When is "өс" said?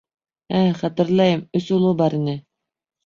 1.61-1.69